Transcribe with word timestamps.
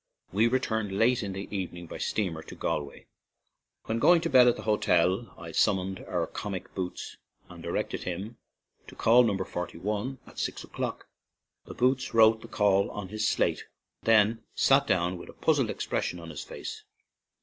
We 0.33 0.47
returned 0.47 0.91
late 0.91 1.21
in 1.21 1.33
the 1.33 1.47
evening 1.55 1.85
by 1.85 1.99
steamer 1.99 2.41
to 2.41 2.55
Galway. 2.55 3.05
When 3.83 3.99
going 3.99 4.19
to 4.21 4.31
bed 4.31 4.47
at 4.47 4.55
the 4.55 4.63
hotel, 4.63 5.31
I 5.37 5.51
sum 5.51 5.75
moned 5.77 5.99
our 6.07 6.25
comic 6.25 6.73
"boots/' 6.73 7.17
and 7.49 7.61
directed 7.61 8.01
him 8.01 8.37
to 8.87 8.95
call 8.95 9.21
No. 9.21 9.37
41 9.43 10.17
at 10.25 10.39
six 10.39 10.63
o'clock. 10.63 11.05
The 11.65 11.75
"boots" 11.75 12.15
wrote 12.15 12.41
the 12.41 12.47
call 12.47 12.89
on 12.89 13.09
his 13.09 13.27
slate, 13.27 13.65
and 14.01 14.07
then 14.07 14.43
sat 14.55 14.87
down 14.87 15.19
with 15.19 15.29
a 15.29 15.33
puzzled 15.33 15.69
expression 15.69 16.19
on 16.19 16.31
his 16.31 16.41
face. 16.43 16.83